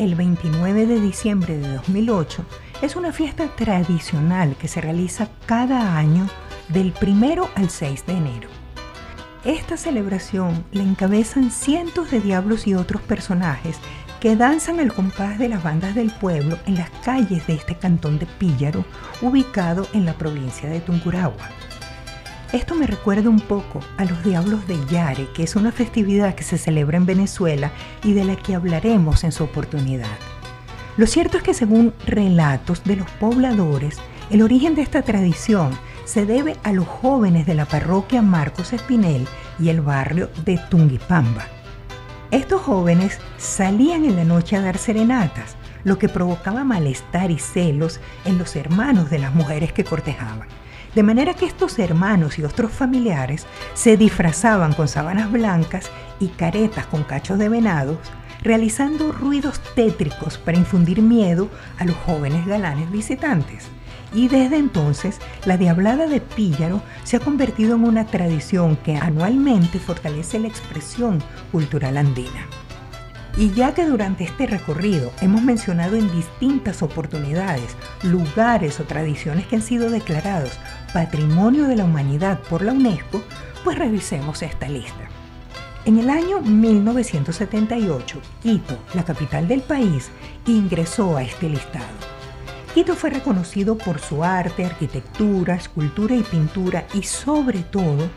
[0.00, 2.44] el 29 de diciembre de 2008,
[2.80, 6.26] es una fiesta tradicional que se realiza cada año
[6.68, 8.48] del 1 al 6 de enero.
[9.44, 13.76] Esta celebración la encabezan cientos de diablos y otros personajes
[14.20, 18.18] que danzan al compás de las bandas del pueblo en las calles de este cantón
[18.18, 18.84] de Píllaro,
[19.20, 21.48] ubicado en la provincia de Tungurahua.
[22.52, 26.42] Esto me recuerda un poco a los Diablos de Yare, que es una festividad que
[26.42, 27.70] se celebra en Venezuela
[28.02, 30.18] y de la que hablaremos en su oportunidad.
[30.96, 33.98] Lo cierto es que según relatos de los pobladores,
[34.30, 39.28] el origen de esta tradición se debe a los jóvenes de la parroquia Marcos Espinel
[39.60, 41.46] y el barrio de Tunguipamba.
[42.32, 48.00] Estos jóvenes salían en la noche a dar serenatas, lo que provocaba malestar y celos
[48.24, 50.48] en los hermanos de las mujeres que cortejaban.
[50.94, 55.88] De manera que estos hermanos y otros familiares se disfrazaban con sábanas blancas
[56.18, 57.98] y caretas con cachos de venados,
[58.42, 63.68] realizando ruidos tétricos para infundir miedo a los jóvenes galanes visitantes.
[64.12, 69.78] Y desde entonces, la Diablada de Píllaro se ha convertido en una tradición que anualmente
[69.78, 71.22] fortalece la expresión
[71.52, 72.48] cultural andina.
[73.36, 79.56] Y ya que durante este recorrido hemos mencionado en distintas oportunidades lugares o tradiciones que
[79.56, 80.58] han sido declarados
[80.92, 83.22] Patrimonio de la Humanidad por la UNESCO,
[83.64, 85.08] pues revisemos esta lista.
[85.86, 90.10] En el año 1978, Quito, la capital del país,
[90.46, 91.86] ingresó a este listado.
[92.74, 98.08] Quito fue reconocido por su arte, arquitectura, escultura y pintura y sobre todo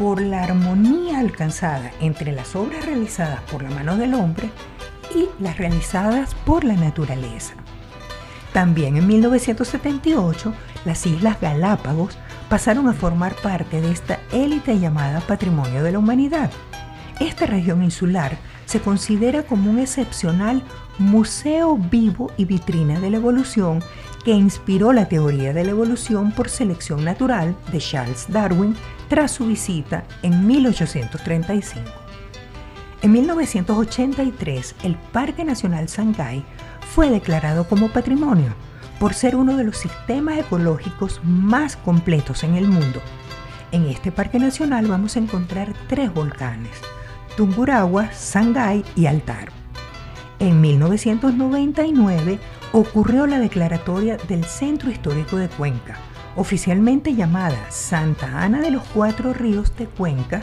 [0.00, 4.48] por la armonía alcanzada entre las obras realizadas por la mano del hombre
[5.14, 7.52] y las realizadas por la naturaleza.
[8.54, 10.54] También en 1978,
[10.86, 12.16] las Islas Galápagos
[12.48, 16.50] pasaron a formar parte de esta élite llamada Patrimonio de la Humanidad.
[17.20, 20.62] Esta región insular se considera como un excepcional
[20.98, 23.84] museo vivo y vitrina de la evolución
[24.24, 28.74] que inspiró la teoría de la evolución por selección natural de Charles Darwin
[29.10, 31.90] tras su visita en 1835.
[33.02, 36.44] En 1983, el Parque Nacional Sangay
[36.94, 38.54] fue declarado como patrimonio
[39.00, 43.02] por ser uno de los sistemas ecológicos más completos en el mundo.
[43.72, 46.78] En este parque nacional vamos a encontrar tres volcanes,
[47.36, 49.48] Tungurahua, Sangay y Altar.
[50.38, 52.38] En 1999
[52.72, 55.98] ocurrió la declaratoria del Centro Histórico de Cuenca,
[56.36, 60.42] Oficialmente llamada Santa Ana de los Cuatro Ríos de Cuenca,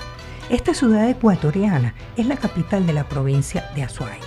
[0.49, 4.19] esta ciudad ecuatoriana es la capital de la provincia de Azuay.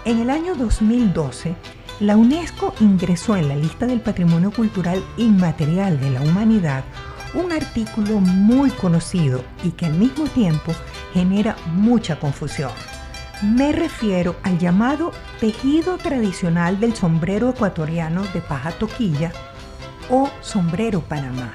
[0.04, 1.56] En el año 2012,
[2.00, 6.84] la UNESCO ingresó en la lista del Patrimonio Cultural Inmaterial de la Humanidad
[7.32, 10.72] un artículo muy conocido y que al mismo tiempo
[11.14, 12.70] genera mucha confusión.
[13.42, 19.32] Me refiero al llamado tejido tradicional del sombrero ecuatoriano de paja toquilla
[20.10, 21.54] o sombrero Panamá.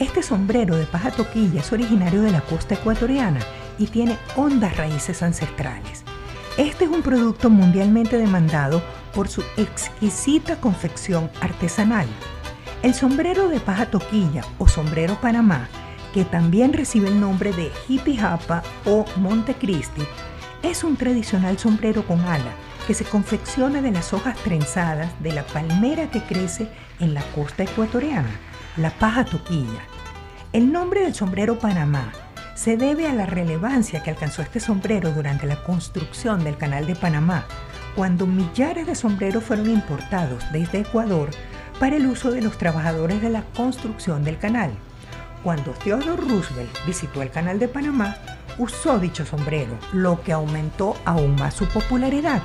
[0.00, 3.40] Este sombrero de paja toquilla es originario de la costa ecuatoriana
[3.78, 6.02] y tiene hondas raíces ancestrales.
[6.56, 8.82] Este es un producto mundialmente demandado
[9.14, 12.06] por su exquisita confección artesanal.
[12.82, 15.68] El sombrero de paja toquilla o sombrero Panamá,
[16.12, 20.02] que también recibe el nombre de hippie japa o Montecristi,
[20.62, 22.52] es un tradicional sombrero con ala
[22.86, 26.68] que se confecciona de las hojas trenzadas de la palmera que crece
[27.00, 28.30] en la costa ecuatoriana,
[28.76, 29.80] la paja toquilla.
[30.52, 32.12] El nombre del sombrero Panamá
[32.54, 36.94] se debe a la relevancia que alcanzó este sombrero durante la construcción del Canal de
[36.94, 37.46] Panamá,
[37.94, 41.30] cuando millares de sombreros fueron importados desde Ecuador
[41.78, 44.72] para el uso de los trabajadores de la construcción del canal.
[45.42, 48.16] Cuando Theodore Roosevelt visitó el canal de Panamá,
[48.58, 52.42] usó dicho sombrero, lo que aumentó aún más su popularidad.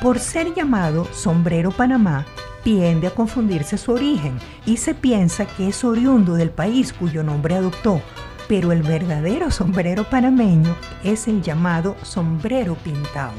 [0.00, 2.24] Por ser llamado sombrero Panamá,
[2.64, 7.54] tiende a confundirse su origen y se piensa que es oriundo del país cuyo nombre
[7.54, 8.00] adoptó,
[8.48, 10.74] pero el verdadero sombrero panameño
[11.04, 13.34] es el llamado sombrero pintado.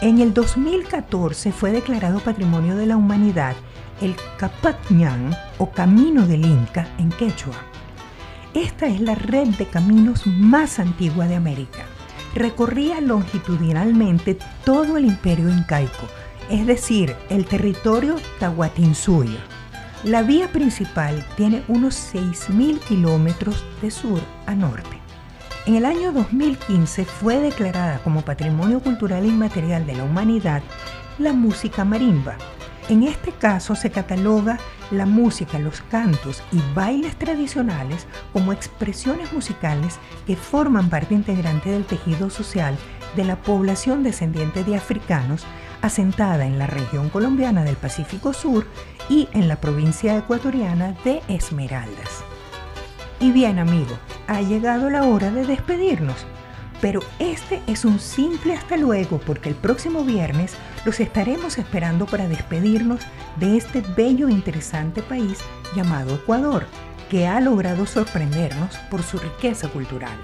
[0.00, 3.56] En el 2014 fue declarado Patrimonio de la Humanidad
[4.00, 7.56] el Capatñán o Camino del Inca en quechua.
[8.54, 11.84] Esta es la red de caminos más antigua de América.
[12.36, 16.06] Recorría longitudinalmente todo el imperio incaico,
[16.48, 19.38] es decir, el territorio Tahuatinsuyo.
[20.04, 24.97] La vía principal tiene unos 6.000 kilómetros de sur a norte.
[25.68, 30.62] En el año 2015 fue declarada como Patrimonio Cultural Inmaterial de la Humanidad
[31.18, 32.38] la música marimba.
[32.88, 34.58] En este caso se cataloga
[34.90, 41.84] la música, los cantos y bailes tradicionales como expresiones musicales que forman parte integrante del
[41.84, 42.74] tejido social
[43.14, 45.44] de la población descendiente de africanos
[45.82, 48.66] asentada en la región colombiana del Pacífico Sur
[49.10, 52.24] y en la provincia ecuatoriana de Esmeraldas.
[53.20, 53.98] Y bien amigo,
[54.28, 56.26] ha llegado la hora de despedirnos.
[56.80, 60.54] Pero este es un simple hasta luego porque el próximo viernes
[60.84, 63.00] los estaremos esperando para despedirnos
[63.36, 65.38] de este bello e interesante país
[65.74, 66.66] llamado Ecuador,
[67.10, 70.16] que ha logrado sorprendernos por su riqueza cultural.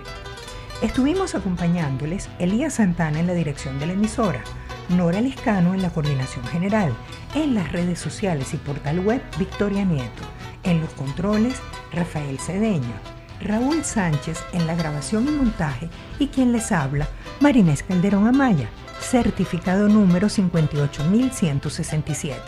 [0.81, 4.45] Estuvimos acompañándoles Elías Santana en la dirección de la emisora,
[4.91, 6.95] Nora Liscano en la coordinación general,
[7.35, 10.23] en las redes sociales y portal web Victoria Nieto,
[10.65, 11.61] en los controles
[11.93, 12.95] Rafael Cedeño,
[13.41, 15.89] Raúl Sánchez en la grabación y montaje
[16.19, 17.09] y quien les habla,
[17.41, 18.69] Marinés Calderón Amaya,
[19.01, 22.41] certificado número 58167.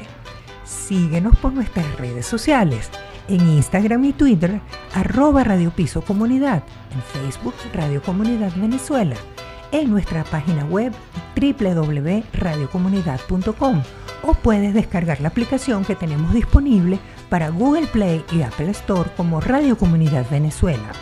[0.64, 2.90] Síguenos por nuestras redes sociales.
[3.28, 4.60] En Instagram y Twitter,
[4.94, 6.64] arroba Radio Piso Comunidad.
[6.92, 9.14] En Facebook, Radio Comunidad Venezuela.
[9.72, 10.92] En nuestra página web
[11.34, 13.82] www.radiocomunidad.com
[14.22, 16.98] o puedes descargar la aplicación que tenemos disponible
[17.28, 20.92] para Google Play y Apple Store como Radio Comunidad Venezuela.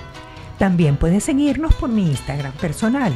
[0.59, 3.13] También puedes seguirnos por mi Instagram personal,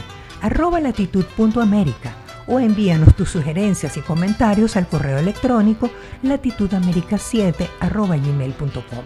[0.82, 2.12] latitud.américa
[2.46, 5.90] o envíanos tus sugerencias y comentarios al correo electrónico
[6.22, 9.04] latitudamerica7 gmail.com.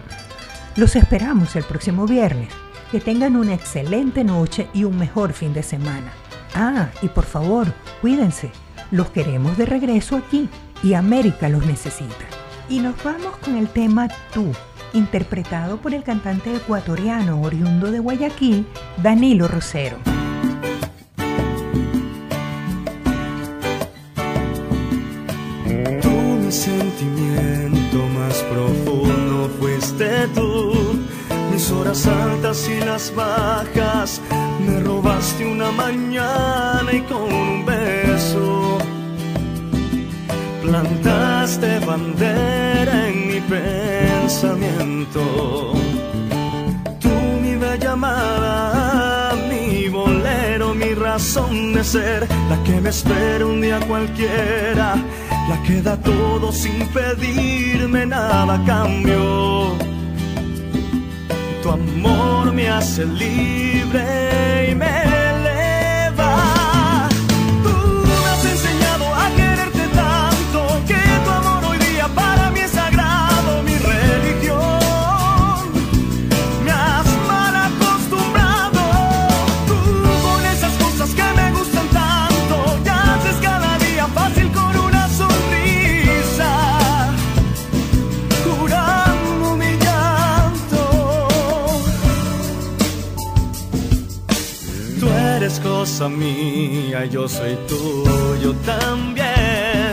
[0.75, 2.49] Los esperamos el próximo viernes.
[2.91, 6.11] Que tengan una excelente noche y un mejor fin de semana.
[6.53, 8.51] Ah, y por favor, cuídense.
[8.91, 10.47] Los queremos de regreso aquí
[10.83, 12.25] y América los necesita.
[12.69, 14.51] Y nos vamos con el tema Tú,
[14.93, 18.65] interpretado por el cantante ecuatoriano oriundo de Guayaquil,
[18.97, 19.97] Danilo Rosero.
[26.01, 30.73] Tu sentimiento más profundo fuiste tú,
[31.51, 34.21] mis horas altas y las bajas,
[34.65, 37.92] me robaste una mañana y con un beso
[40.73, 45.21] plantaste bandera en mi pensamiento.
[46.99, 47.13] Tú
[47.43, 53.79] mi bella amada, mi bolero, mi razón de ser, la que me espera un día
[53.81, 54.95] cualquiera,
[55.49, 59.77] la que da todo sin pedirme nada a cambio.
[61.61, 64.32] Tu amor me hace libre
[96.01, 99.91] mía, yo soy tuyo también.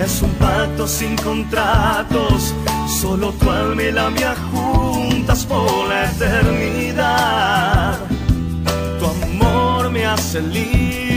[0.00, 2.52] Es un pacto sin contratos,
[3.00, 7.98] solo tu alma y la mía juntas por la eternidad.
[8.98, 11.09] Tu amor me hace libre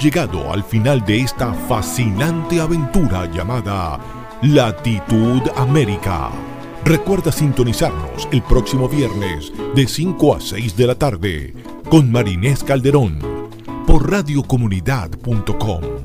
[0.00, 4.00] llegado al final de esta fascinante aventura llamada
[4.42, 6.30] Latitud América.
[6.84, 11.54] Recuerda sintonizarnos el próximo viernes de 5 a 6 de la tarde
[11.90, 13.18] con Marinés Calderón
[13.86, 15.99] por radiocomunidad.com.